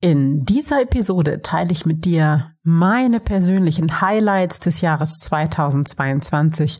[0.00, 6.78] In dieser Episode teile ich mit dir meine persönlichen Highlights des Jahres 2022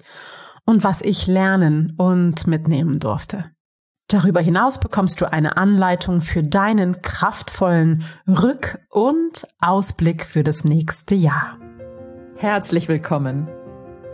[0.65, 3.51] und was ich lernen und mitnehmen durfte.
[4.07, 11.17] Darüber hinaus bekommst du eine Anleitung für deinen kraftvollen Rück- und Ausblick für das nächste
[11.17, 11.59] Jahr.
[12.37, 13.49] Herzlich willkommen.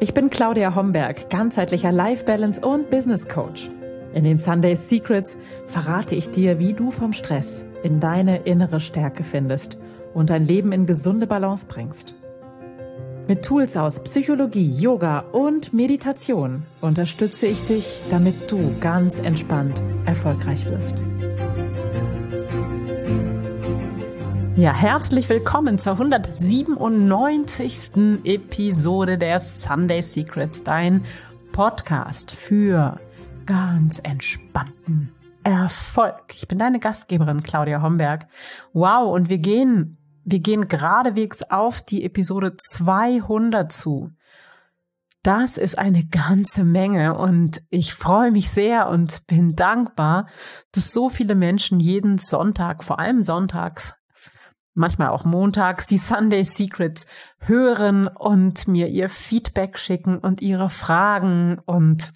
[0.00, 3.68] Ich bin Claudia Homberg, ganzheitlicher Life Balance und Business Coach.
[4.14, 5.36] In den Sunday Secrets
[5.66, 9.78] verrate ich dir, wie du vom Stress in deine innere Stärke findest
[10.14, 12.14] und dein Leben in gesunde Balance bringst.
[13.28, 20.66] Mit Tools aus Psychologie, Yoga und Meditation unterstütze ich dich, damit du ganz entspannt erfolgreich
[20.66, 20.94] wirst.
[24.56, 27.90] Ja, herzlich willkommen zur 197.
[28.24, 31.04] Episode der Sunday Secrets, dein
[31.52, 33.00] Podcast für
[33.46, 35.10] ganz entspannten
[35.44, 36.34] Erfolg.
[36.34, 38.26] Ich bin deine Gastgeberin Claudia Homberg.
[38.72, 44.10] Wow, und wir gehen wir gehen geradewegs auf die Episode 200 zu.
[45.22, 50.28] Das ist eine ganze Menge und ich freue mich sehr und bin dankbar,
[50.72, 53.94] dass so viele Menschen jeden Sonntag, vor allem sonntags,
[54.74, 57.06] manchmal auch montags, die Sunday Secrets
[57.38, 62.12] hören und mir ihr Feedback schicken und ihre Fragen und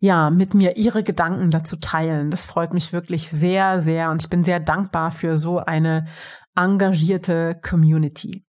[0.00, 2.30] ja, mit mir ihre Gedanken dazu teilen.
[2.30, 6.06] Das freut mich wirklich sehr, sehr und ich bin sehr dankbar für so eine
[6.54, 8.44] engagierte Community.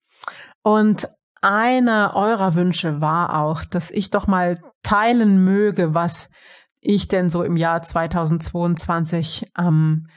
[0.62, 1.08] Und
[1.42, 6.28] einer eurer Wünsche war auch, dass ich doch mal teilen möge, was
[6.80, 10.08] ich denn so im Jahr 2022 ähm,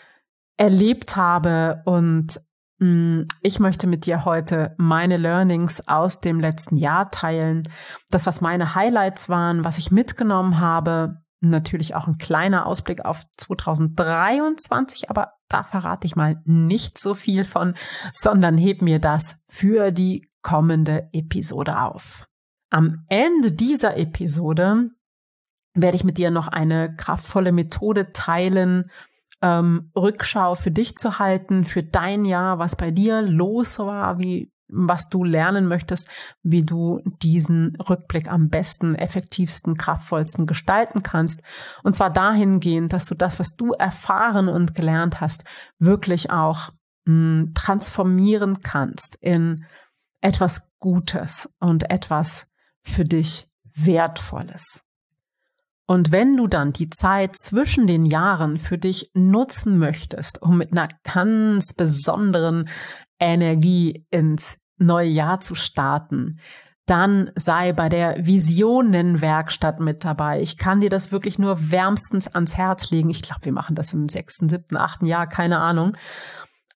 [0.57, 1.81] erlebt habe.
[1.85, 2.39] Und
[2.79, 7.63] ich möchte mit dir heute meine Learnings aus dem letzten Jahr teilen.
[8.09, 11.21] Das, was meine Highlights waren, was ich mitgenommen habe.
[11.39, 17.44] Natürlich auch ein kleiner Ausblick auf 2023, aber da verrate ich mal nicht so viel
[17.44, 17.75] von,
[18.13, 22.27] sondern heb mir das für die kommende Episode auf.
[22.69, 24.90] Am Ende dieser Episode
[25.75, 28.90] werde ich mit dir noch eine kraftvolle Methode teilen,
[29.43, 34.51] ähm, Rückschau für dich zu halten, für dein Jahr, was bei dir los war, wie
[34.75, 36.09] was du lernen möchtest,
[36.41, 41.41] wie du diesen Rückblick am besten, effektivsten, kraftvollsten gestalten kannst.
[41.83, 45.43] Und zwar dahingehend, dass du das, was du erfahren und gelernt hast,
[45.77, 46.69] wirklich auch
[47.05, 49.65] mh, hm, transformieren kannst in
[50.21, 52.47] etwas Gutes und etwas
[52.81, 54.83] für dich Wertvolles.
[55.85, 60.71] Und wenn du dann die Zeit zwischen den Jahren für dich nutzen möchtest, um mit
[60.71, 62.69] einer ganz besonderen
[63.19, 66.39] Energie ins neue Jahr zu starten,
[66.85, 70.41] dann sei bei der Visionenwerkstatt mit dabei.
[70.41, 73.09] Ich kann dir das wirklich nur wärmstens ans Herz legen.
[73.09, 75.95] Ich glaube, wir machen das im sechsten, siebten, achten Jahr, keine Ahnung.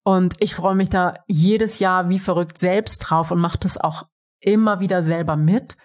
[0.03, 4.03] Und ich freue mich da jedes Jahr wie verrückt selbst drauf und mache das auch
[4.39, 5.75] immer wieder selber mit,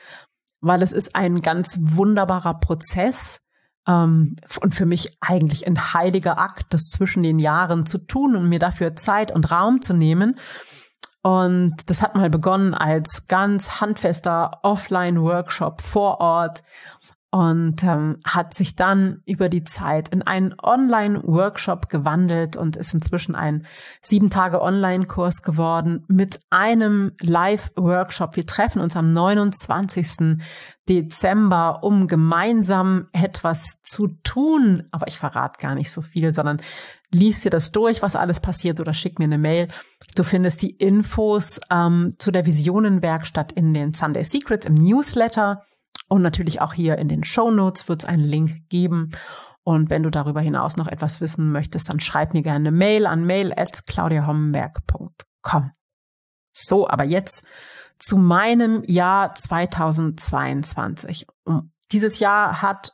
[0.62, 3.40] weil es ist ein ganz wunderbarer Prozess
[3.86, 8.48] ähm, und für mich eigentlich ein heiliger Akt, das zwischen den Jahren zu tun und
[8.48, 10.38] mir dafür Zeit und Raum zu nehmen.
[11.22, 16.62] Und das hat mal begonnen als ganz handfester Offline-Workshop vor Ort
[17.32, 23.34] und ähm, hat sich dann über die Zeit in einen Online-Workshop gewandelt und ist inzwischen
[23.34, 23.66] ein
[24.02, 28.36] sieben Tage Online-Kurs geworden mit einem Live-Workshop.
[28.36, 30.42] Wir treffen uns am 29.
[30.86, 34.84] Dezember, um gemeinsam etwas zu tun.
[34.90, 36.60] Aber ich verrate gar nicht so viel, sondern
[37.10, 39.68] lies dir das durch, was alles passiert oder schick mir eine Mail.
[40.16, 45.64] Du findest die Infos ähm, zu der Visionenwerkstatt in den Sunday Secrets im Newsletter.
[46.12, 49.12] Und natürlich auch hier in den Show Notes wird es einen Link geben.
[49.62, 53.06] Und wenn du darüber hinaus noch etwas wissen möchtest, dann schreib mir gerne eine Mail
[53.06, 55.70] an mail@claudiahommenberg.com.
[56.54, 57.46] So, aber jetzt
[57.98, 61.26] zu meinem Jahr 2022.
[61.92, 62.92] Dieses Jahr hat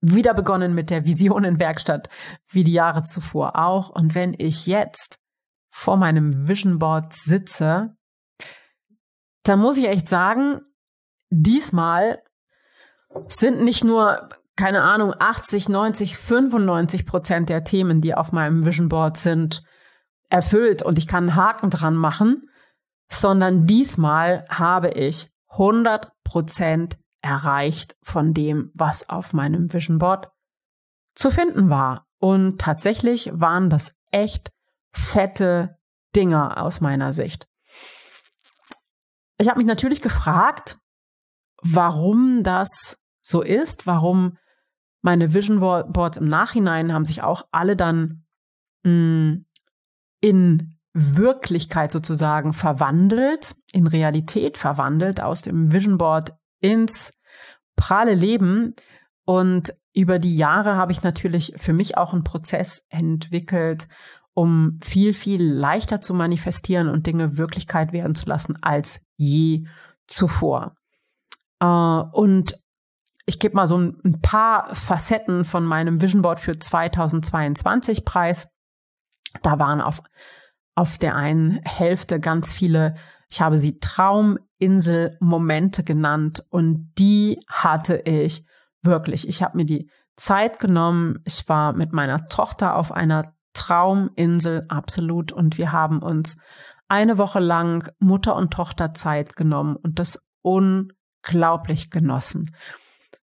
[0.00, 2.08] wieder begonnen mit der Visionenwerkstatt,
[2.46, 3.90] wie die Jahre zuvor auch.
[3.90, 5.18] Und wenn ich jetzt
[5.72, 7.96] vor meinem Vision Board sitze,
[9.42, 10.60] dann muss ich echt sagen,
[11.30, 12.22] diesmal
[13.28, 18.88] sind nicht nur, keine Ahnung, 80, 90, 95 Prozent der Themen, die auf meinem Vision
[18.88, 19.62] Board sind,
[20.30, 22.48] erfüllt und ich kann einen Haken dran machen,
[23.10, 30.30] sondern diesmal habe ich 100 Prozent erreicht von dem, was auf meinem Vision Board
[31.14, 32.06] zu finden war.
[32.18, 34.50] Und tatsächlich waren das echt
[34.92, 35.78] fette
[36.14, 37.48] Dinger aus meiner Sicht.
[39.38, 40.78] Ich habe mich natürlich gefragt,
[41.62, 44.38] warum das so ist, warum
[45.02, 48.24] meine Vision Boards im Nachhinein haben sich auch alle dann
[48.84, 49.44] mh, hm,
[50.20, 57.12] in Wirklichkeit sozusagen verwandelt, in Realität verwandelt, aus dem Vision Board ins
[57.76, 58.74] pralle Leben.
[59.24, 63.86] Und über die Jahre habe ich natürlich für mich auch einen Prozess entwickelt,
[64.32, 69.66] um viel, viel leichter zu manifestieren und Dinge Wirklichkeit werden zu lassen als je
[70.06, 70.74] zuvor.
[71.60, 72.56] Äh, und
[73.28, 78.48] ich gebe mal so ein paar Facetten von meinem Vision Board für 2022 preis.
[79.42, 80.02] Da waren auf,
[80.74, 82.94] auf der einen Hälfte ganz viele,
[83.28, 88.46] ich habe sie Trauminsel-Momente genannt und die hatte ich
[88.80, 89.28] wirklich.
[89.28, 91.18] Ich habe mir die Zeit genommen.
[91.26, 96.38] Ich war mit meiner Tochter auf einer Trauminsel absolut und wir haben uns
[96.88, 102.54] eine Woche lang Mutter und Tochter Zeit genommen und das unglaublich genossen.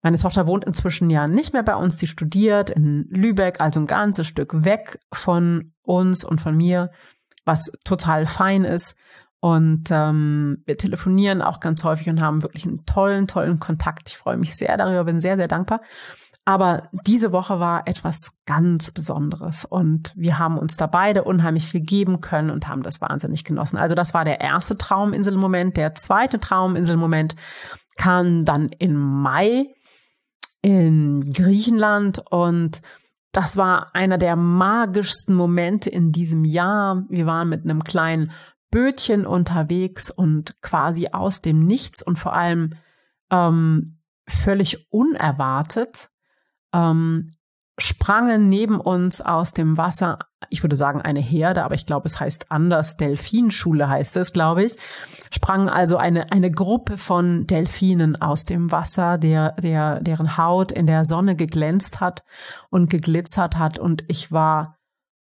[0.02, 3.86] Meine Tochter wohnt inzwischen ja nicht mehr bei uns, die studiert in Lübeck, also ein
[3.86, 6.90] ganzes Stück weg von uns und von mir,
[7.44, 8.96] was total fein ist.
[9.40, 14.10] Und ähm, wir telefonieren auch ganz häufig und haben wirklich einen tollen, tollen Kontakt.
[14.10, 15.80] Ich freue mich sehr darüber, bin sehr, sehr dankbar.
[16.44, 21.82] Aber diese Woche war etwas ganz Besonderes und wir haben uns da beide unheimlich viel
[21.82, 23.76] geben können und haben das wahnsinnig genossen.
[23.76, 25.76] Also das war der erste Trauminselmoment.
[25.76, 27.36] Der zweite Trauminselmoment
[27.96, 29.66] kam dann im Mai
[30.62, 32.82] in Griechenland und
[33.32, 37.04] das war einer der magischsten Momente in diesem Jahr.
[37.08, 38.32] Wir waren mit einem kleinen
[38.70, 42.74] Bötchen unterwegs und quasi aus dem Nichts und vor allem
[43.30, 46.10] ähm, völlig unerwartet
[46.72, 47.32] ähm,
[47.80, 50.18] sprangen neben uns aus dem Wasser,
[50.48, 54.64] ich würde sagen eine Herde, aber ich glaube, es heißt anders, Delfinschule heißt es, glaube
[54.64, 54.76] ich,
[55.32, 60.86] sprangen also eine, eine Gruppe von Delfinen aus dem Wasser, der, der, deren Haut in
[60.86, 62.22] der Sonne geglänzt hat
[62.70, 63.78] und geglitzert hat.
[63.78, 64.76] Und ich war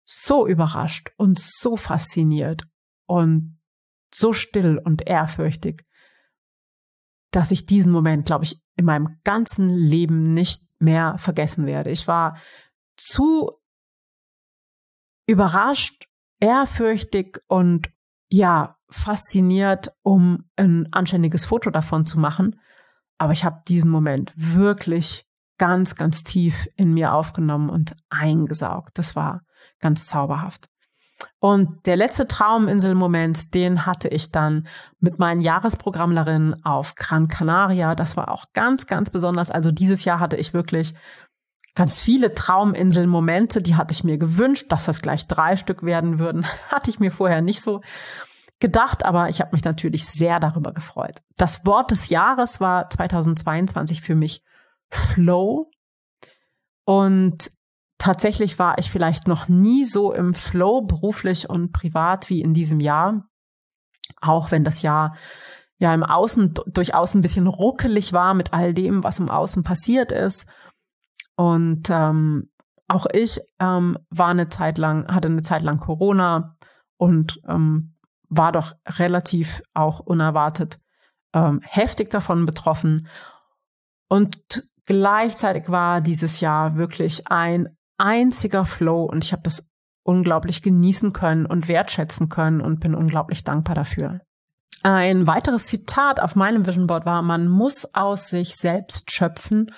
[0.04, 2.66] so überrascht und so fasziniert
[3.06, 3.58] und
[4.14, 5.84] so still und ehrfürchtig,
[7.32, 11.90] dass ich diesen Moment, glaube ich, in meinem ganzen Leben nicht mehr vergessen werde.
[11.90, 12.38] Ich war
[12.96, 13.52] zu
[15.26, 16.08] überrascht,
[16.40, 17.88] ehrfürchtig und
[18.28, 22.60] ja, fasziniert, um ein anständiges Foto davon zu machen.
[23.18, 25.26] Aber ich habe diesen Moment wirklich
[25.58, 28.98] ganz, ganz tief in mir aufgenommen und eingesaugt.
[28.98, 29.42] Das war
[29.80, 30.68] ganz zauberhaft.
[31.38, 34.66] Und der letzte Trauminselmoment, den hatte ich dann
[35.00, 37.94] mit meinen Jahresprogrammlerinnen auf Gran Canaria.
[37.94, 39.50] Das war auch ganz, ganz besonders.
[39.50, 40.94] Also dieses Jahr hatte ich wirklich
[41.74, 46.44] ganz viele Trauminselmomente, die hatte ich mir gewünscht, dass das gleich drei Stück werden würden.
[46.70, 47.82] hatte ich mir vorher nicht so
[48.58, 51.20] gedacht, aber ich habe mich natürlich sehr darüber gefreut.
[51.36, 54.42] Das Wort des Jahres war 2022 für mich
[54.88, 55.70] Flow.
[56.84, 57.50] Und
[58.06, 62.78] tatsächlich war ich vielleicht noch nie so im Flow beruflich und privat wie in diesem
[62.78, 63.28] Jahr.
[64.20, 65.16] Auch wenn das Jahr
[65.78, 70.12] ja im Außen durchaus ein bisschen ruckelig war mit all dem, was im Außen passiert
[70.12, 70.46] ist.
[71.34, 72.48] Und ähm,
[72.86, 76.56] auch ich ähm, war eine Zeit lang, hatte eine Zeit lang Corona
[76.98, 77.96] und ähm,
[78.28, 80.78] war doch relativ auch unerwartet
[81.34, 83.08] ähm, heftig davon betroffen.
[84.08, 89.68] Und gleichzeitig war dieses Jahr wirklich ein einziger Flow und ich habe das
[90.02, 94.20] unglaublich genießen können und wertschätzen können und bin unglaublich dankbar dafür.
[94.82, 99.72] Ein weiteres Zitat auf meinem Vision Board war, man muss aus sich selbst schöpfen.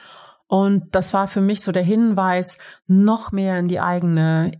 [0.46, 4.52] Und das war für mich so der Hinweis, noch mehr in die eigene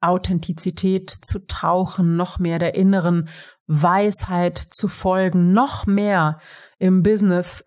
[0.00, 3.28] Authentizität zu tauchen, noch mehr der inneren
[3.66, 6.40] Weisheit zu folgen, noch mehr
[6.78, 7.64] im Business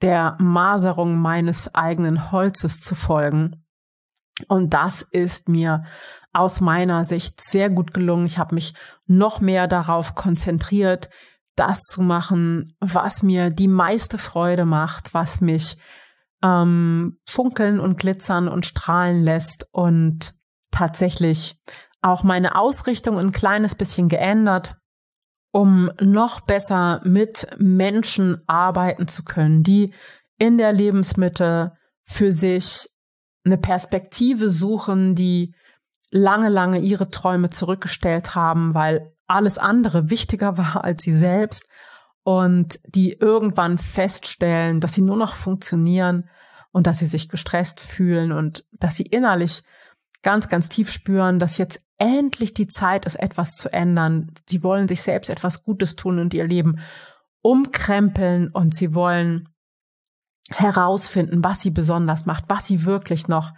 [0.00, 3.63] der Maserung meines eigenen Holzes zu folgen.
[4.48, 5.84] Und das ist mir
[6.32, 8.26] aus meiner Sicht sehr gut gelungen.
[8.26, 8.74] Ich habe mich
[9.06, 11.08] noch mehr darauf konzentriert,
[11.56, 15.78] das zu machen, was mir die meiste Freude macht, was mich
[16.42, 20.34] ähm, funkeln und glitzern und strahlen lässt und
[20.72, 21.60] tatsächlich
[22.02, 24.76] auch meine Ausrichtung ein kleines bisschen geändert,
[25.52, 29.94] um noch besser mit Menschen arbeiten zu können, die
[30.38, 32.88] in der Lebensmitte für sich
[33.44, 35.54] eine Perspektive suchen, die
[36.10, 41.68] lange, lange ihre Träume zurückgestellt haben, weil alles andere wichtiger war als sie selbst
[42.22, 46.28] und die irgendwann feststellen, dass sie nur noch funktionieren
[46.72, 49.62] und dass sie sich gestresst fühlen und dass sie innerlich
[50.22, 54.32] ganz, ganz tief spüren, dass jetzt endlich die Zeit ist, etwas zu ändern.
[54.48, 56.80] Sie wollen sich selbst etwas Gutes tun und ihr Leben
[57.42, 59.48] umkrempeln und sie wollen
[60.50, 63.52] herausfinden, was sie besonders macht, was sie wirklich noch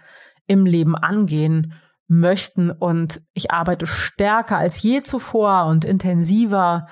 [0.46, 1.74] im Leben angehen
[2.08, 6.86] möchten und ich arbeite stärker als je zuvor und intensiver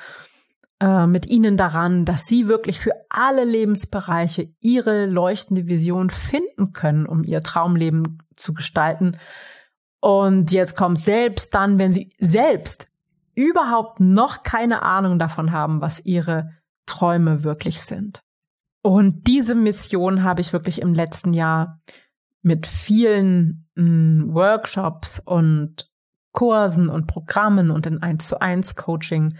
[0.80, 7.06] äh, mit ihnen daran, dass sie wirklich für alle Lebensbereiche ihre leuchtende Vision finden können,
[7.06, 9.16] um ihr Traumleben zu gestalten.
[10.00, 12.90] Und jetzt kommt selbst dann, wenn sie selbst
[13.36, 16.50] überhaupt noch keine Ahnung davon haben, was ihre
[16.86, 18.23] Träume wirklich sind.
[18.84, 21.80] Und diese Mission habe ich wirklich im letzten Jahr
[22.42, 25.90] mit vielen mh, hm, Workshops und
[26.32, 29.38] Kursen und Programmen und in 1 zu 1 Coaching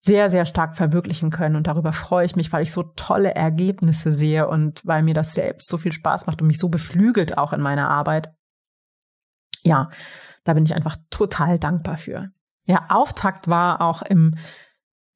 [0.00, 1.54] sehr, sehr stark verwirklichen können.
[1.54, 5.34] Und darüber freue ich mich, weil ich so tolle Ergebnisse sehe und weil mir das
[5.34, 8.34] selbst so viel Spaß macht und mich so beflügelt auch in meiner Arbeit.
[9.62, 9.88] Ja,
[10.42, 12.32] da bin ich einfach total dankbar für.
[12.64, 14.34] Ja, Auftakt war auch im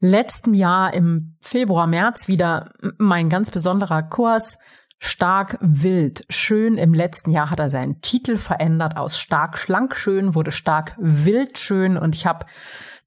[0.00, 4.58] letzten Jahr im Februar, März wieder mein ganz besonderer Kurs
[4.98, 6.24] Stark wild.
[6.30, 10.96] Schön im letzten Jahr hat er seinen Titel verändert aus stark schlank schön wurde stark
[10.98, 12.46] wild schön und ich habe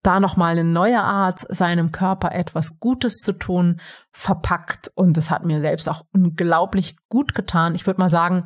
[0.01, 3.81] da nochmal eine neue Art, seinem Körper etwas Gutes zu tun,
[4.11, 4.91] verpackt.
[4.95, 7.75] Und es hat mir selbst auch unglaublich gut getan.
[7.75, 8.45] Ich würde mal sagen,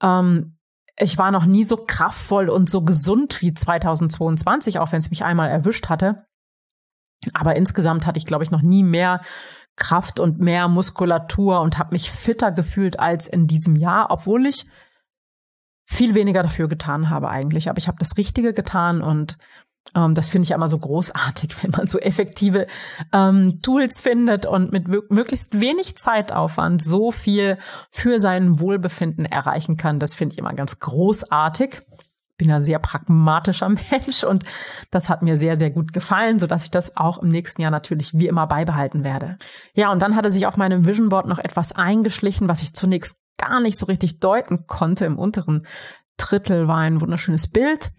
[0.00, 0.58] ähm,
[0.96, 5.24] ich war noch nie so kraftvoll und so gesund wie 2022, auch wenn es mich
[5.24, 6.25] einmal erwischt hatte.
[7.32, 9.20] Aber insgesamt hatte ich, glaube ich, noch nie mehr
[9.76, 14.64] Kraft und mehr Muskulatur und habe mich fitter gefühlt als in diesem Jahr, obwohl ich
[15.84, 17.68] viel weniger dafür getan habe eigentlich.
[17.68, 19.36] Aber ich habe das Richtige getan und
[19.94, 22.66] ähm, das finde ich immer so großartig, wenn man so effektive
[23.12, 27.58] ähm, Tools findet und mit möglichst wenig Zeitaufwand so viel
[27.90, 29.98] für sein Wohlbefinden erreichen kann.
[29.98, 31.82] Das finde ich immer ganz großartig.
[32.36, 34.44] Bin ein sehr pragmatischer Mensch und
[34.90, 37.70] das hat mir sehr, sehr gut gefallen, so dass ich das auch im nächsten Jahr
[37.70, 39.38] natürlich wie immer beibehalten werde.
[39.74, 43.16] Ja, und dann hatte sich auf meinem Vision Board noch etwas eingeschlichen, was ich zunächst
[43.38, 45.04] gar nicht so richtig deuten konnte.
[45.04, 45.66] Im unteren
[46.16, 47.92] Drittel war ein wunderschönes Bild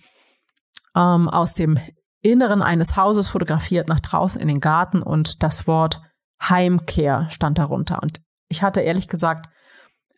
[0.96, 1.80] ähm, aus dem
[2.22, 6.02] Inneren eines Hauses fotografiert nach draußen in den Garten und das Wort
[6.42, 8.02] Heimkehr stand darunter.
[8.02, 9.48] Und ich hatte ehrlich gesagt,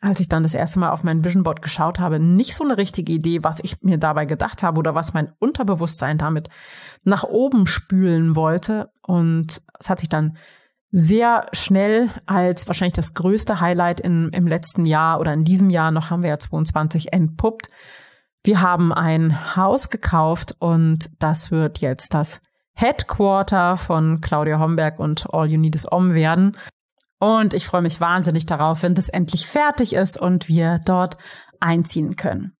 [0.01, 2.77] als ich dann das erste Mal auf mein Vision Board geschaut habe, nicht so eine
[2.77, 6.49] richtige Idee, was ich mir dabei gedacht habe oder was mein Unterbewusstsein damit
[7.03, 8.91] nach oben spülen wollte.
[9.01, 10.37] Und es hat sich dann
[10.91, 15.91] sehr schnell als wahrscheinlich das größte Highlight in, im letzten Jahr oder in diesem Jahr,
[15.91, 17.67] noch haben wir ja 22, entpuppt.
[18.43, 22.41] Wir haben ein Haus gekauft und das wird jetzt das
[22.73, 26.53] Headquarter von Claudia Homberg und All You Need is Om werden.
[27.19, 31.17] Und ich freue mich wahnsinnig darauf, wenn das endlich fertig ist und wir dort
[31.59, 32.53] einziehen können.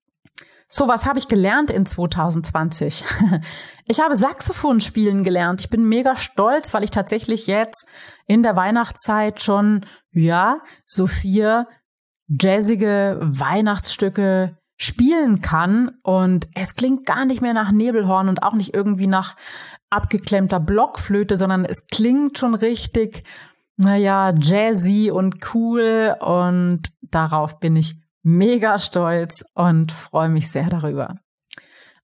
[0.72, 3.04] So, was habe ich gelernt in 2020?
[3.92, 5.62] Ich habe Saxophon spielen gelernt.
[5.62, 7.88] Ich bin mega stolz, weil ich tatsächlich jetzt
[8.28, 11.68] in der Weihnachtszeit schon, ja, so vier
[12.28, 18.76] jazzige Weihnachtsstücke spielen kann und es klingt gar nicht mehr nach Nebelhorn und auch nicht
[18.76, 19.36] irgendwie nach
[19.90, 23.24] abgeklemmter Blockflöte, sondern es klingt schon richtig,
[23.80, 31.16] naja, jazzy und cool und darauf bin ich mega stolz und freue mich sehr darüber.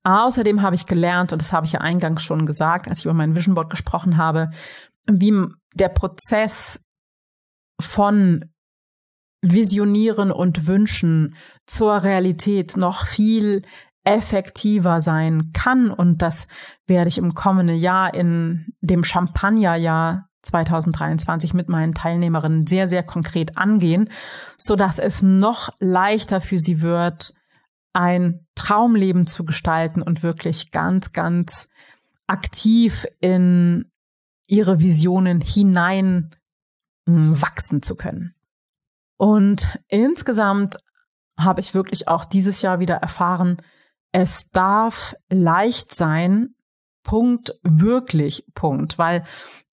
[0.04, 3.14] Außerdem habe ich gelernt, und das habe ich ja eingangs schon gesagt, als ich über
[3.14, 4.52] mein Vision Board gesprochen habe,
[5.06, 5.34] wie
[5.74, 6.80] der Prozess
[7.82, 8.46] von
[9.42, 13.64] Visionieren und Wünschen zur Realität noch viel
[14.06, 15.92] effektiver sein kann.
[15.92, 16.48] Und das
[16.88, 23.58] werde ich im kommenden Jahr in dem Champagnerjahr 2023 mit meinen Teilnehmerinnen sehr, sehr konkret
[23.58, 24.10] angehen,
[24.58, 27.34] so dass es noch leichter für sie wird,
[27.94, 31.70] ein Traumleben zu gestalten und wirklich ganz, ganz
[32.28, 33.92] aktiv in
[34.48, 36.36] ihre Visionen hinein
[37.08, 38.36] hm, wachsen zu können.
[39.18, 40.78] Und insgesamt
[41.38, 43.58] habe ich wirklich auch dieses Jahr wieder erfahren,
[44.12, 46.56] es darf leicht sein,
[47.04, 49.24] Punkt, wirklich, Punkt, weil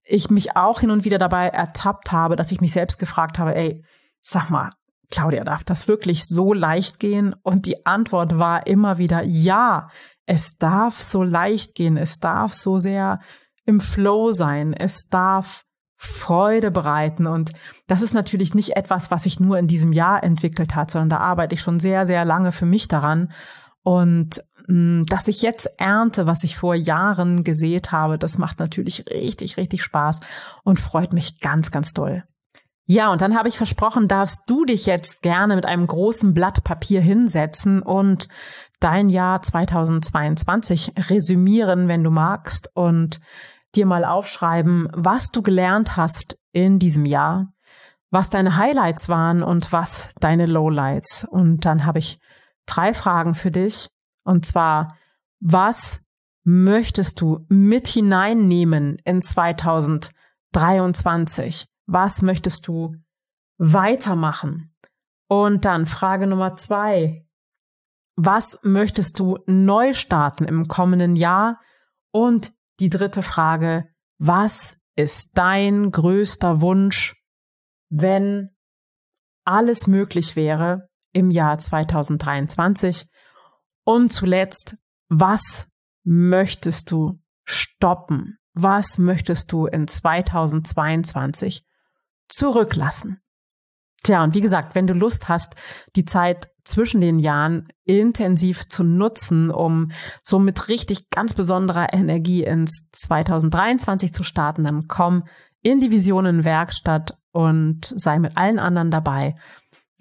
[0.04, 3.54] ich mich auch hin und wieder dabei ertappt habe, dass ich mich selbst gefragt habe,
[3.54, 3.84] ey,
[4.20, 4.70] sag mal,
[5.10, 7.34] Claudia, darf das wirklich so leicht gehen?
[7.42, 9.88] Und die Antwort war immer wieder, ja,
[10.26, 13.20] es darf so leicht gehen, es darf so sehr
[13.64, 15.64] im Flow sein, es darf
[15.96, 17.26] Freude bereiten.
[17.26, 17.52] Und
[17.86, 21.18] das ist natürlich nicht etwas, was sich nur in diesem Jahr entwickelt hat, sondern da
[21.18, 23.32] arbeite ich schon sehr, sehr lange für mich daran.
[23.82, 29.56] Und dass ich jetzt ernte, was ich vor Jahren gesät habe, das macht natürlich richtig,
[29.56, 30.20] richtig Spaß
[30.64, 32.24] und freut mich ganz, ganz doll.
[32.86, 36.64] Ja, und dann habe ich versprochen, darfst du dich jetzt gerne mit einem großen Blatt
[36.64, 38.28] Papier hinsetzen und
[38.80, 43.20] dein Jahr 2022 resümieren, wenn du magst, und
[43.74, 47.52] dir mal aufschreiben, was du gelernt hast in diesem Jahr,
[48.10, 51.24] was deine Highlights waren und was deine Lowlights.
[51.30, 52.18] Und dann habe ich
[52.66, 53.88] drei Fragen für dich.
[54.24, 54.98] Und zwar,
[55.40, 56.02] was
[56.44, 61.66] möchtest du mit hineinnehmen in 2023?
[61.86, 62.96] Was möchtest du
[63.58, 64.74] weitermachen?
[65.28, 67.24] Und dann Frage Nummer zwei.
[68.16, 71.58] Was möchtest du neu starten im kommenden Jahr?
[72.10, 73.88] Und die dritte Frage.
[74.18, 77.16] Was ist dein größter Wunsch,
[77.88, 78.50] wenn
[79.44, 83.08] alles möglich wäre im Jahr 2023?
[83.84, 84.76] Und zuletzt,
[85.08, 85.66] was
[86.04, 88.38] möchtest du stoppen?
[88.54, 91.64] Was möchtest du in 2022
[92.28, 93.20] zurücklassen?
[94.04, 95.54] Tja, und wie gesagt, wenn du Lust hast,
[95.94, 102.44] die Zeit zwischen den Jahren intensiv zu nutzen, um so mit richtig ganz besonderer Energie
[102.44, 105.24] ins 2023 zu starten, dann komm
[105.62, 109.36] in die Visionenwerkstatt und sei mit allen anderen dabei,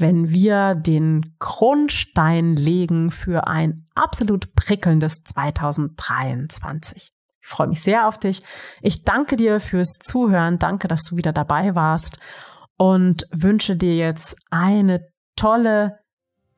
[0.01, 7.13] wenn wir den Grundstein legen für ein absolut prickelndes 2023.
[7.41, 8.43] Ich freue mich sehr auf dich.
[8.81, 10.59] Ich danke dir fürs Zuhören.
[10.59, 12.17] Danke, dass du wieder dabei warst
[12.77, 15.99] und wünsche dir jetzt eine tolle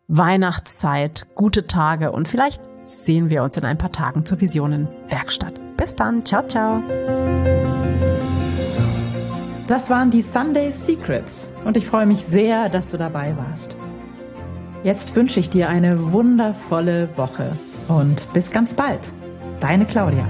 [0.07, 5.59] Weihnachtszeit, gute Tage und vielleicht sehen wir uns in ein paar Tagen zur Visionenwerkstatt.
[5.77, 6.25] Bis dann.
[6.25, 6.81] Ciao, ciao.
[9.67, 13.75] Das waren die Sunday Secrets und ich freue mich sehr, dass du dabei warst.
[14.84, 17.53] Jetzt wünsche ich dir eine wundervolle Woche
[17.88, 19.13] und bis ganz bald.
[19.62, 20.27] Deine Claudia.